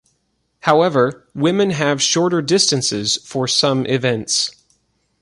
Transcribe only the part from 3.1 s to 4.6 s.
for some events.